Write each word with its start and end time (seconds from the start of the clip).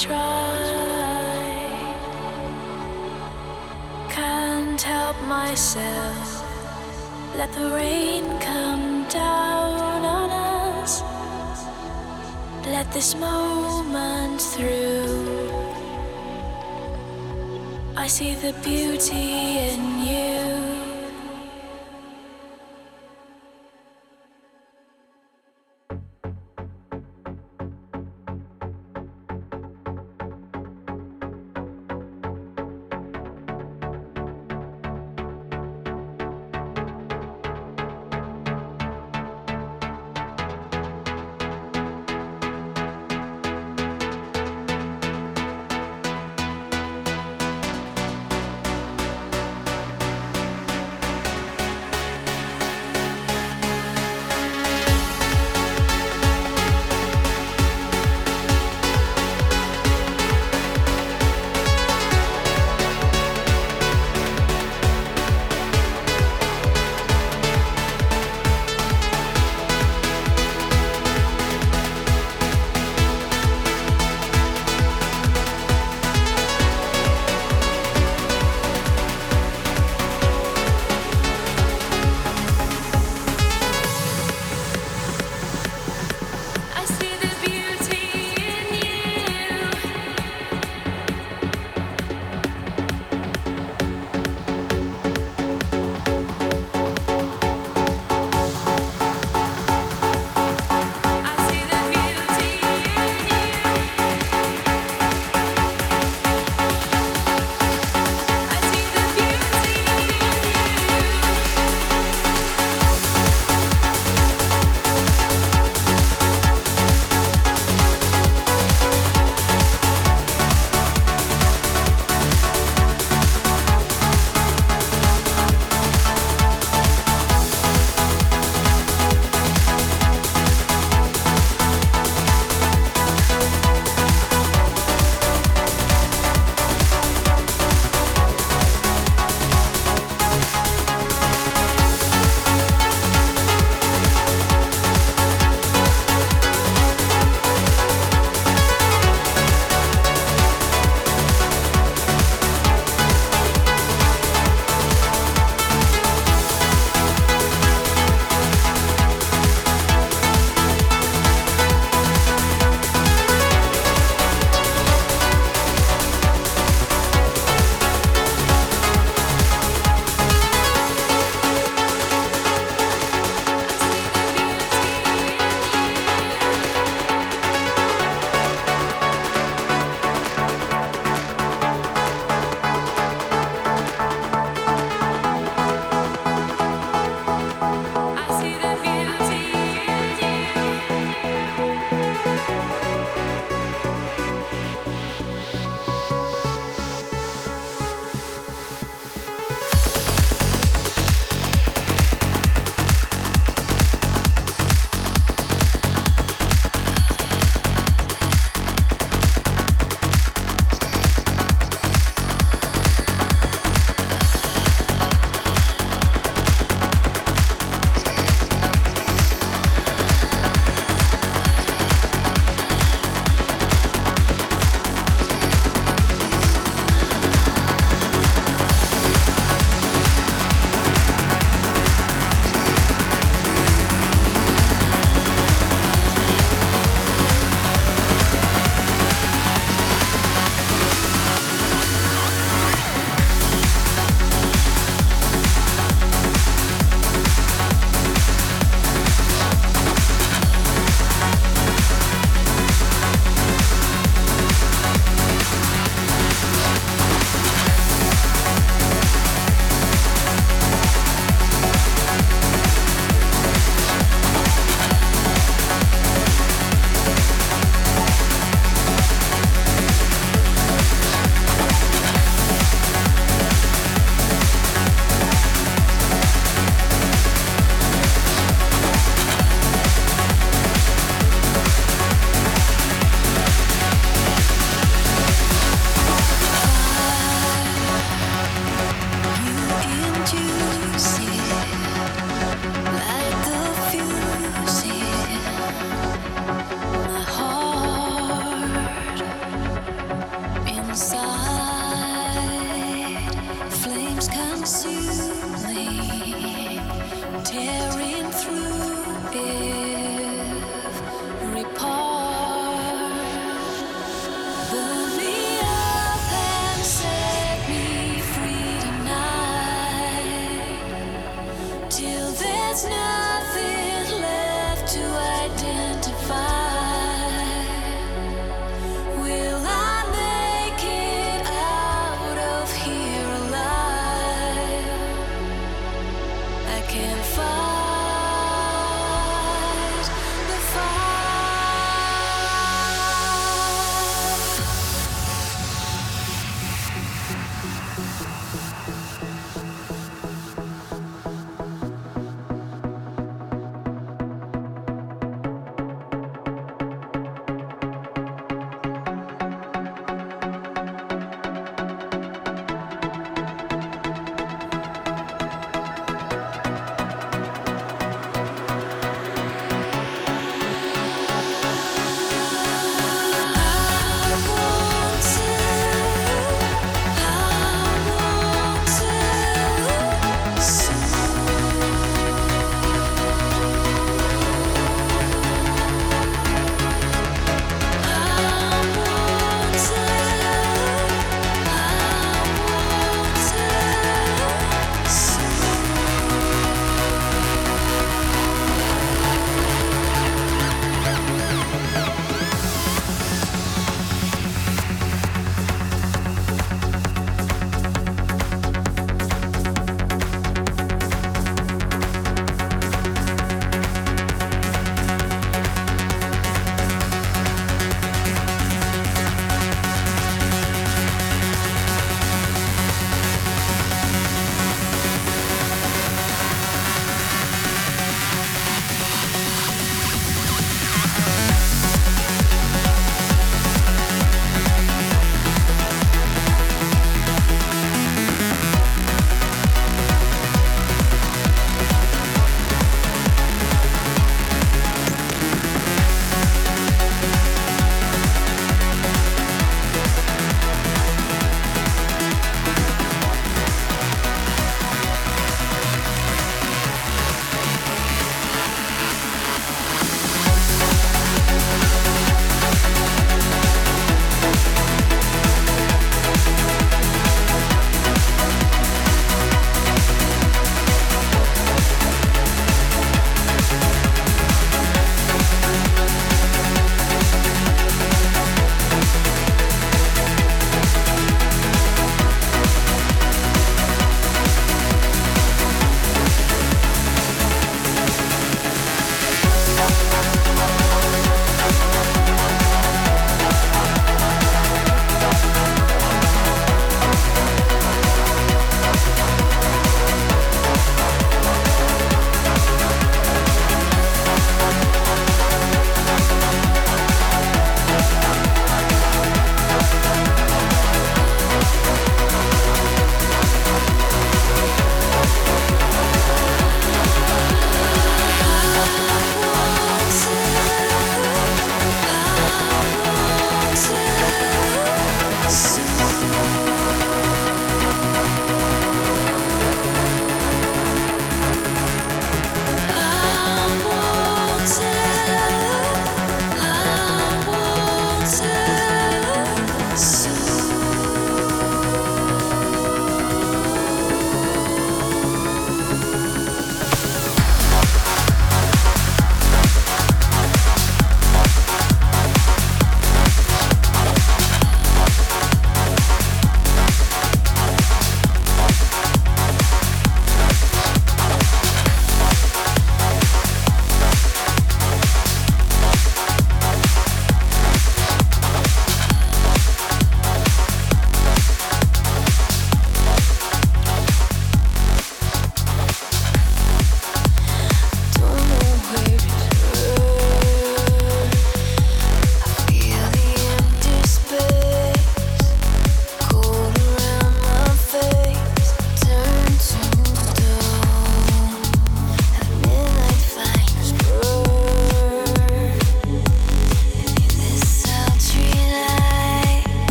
try. 0.00 1.64
Can't 4.10 4.80
help 4.80 5.16
myself. 5.22 6.42
Let 7.36 7.52
the 7.52 7.70
rain 7.70 8.24
come 8.40 9.06
down 9.08 10.04
on 10.04 10.30
us. 10.30 11.02
Let 12.66 12.90
this 12.92 13.14
moment 13.14 14.40
through. 14.40 15.50
I 17.96 18.06
see 18.06 18.34
the 18.34 18.52
beauty 18.64 19.58
in 19.70 20.06
you. 20.06 20.33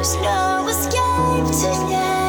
There's 0.00 0.16
no 0.16 0.66
escape 0.66 1.60
today. 1.60 2.19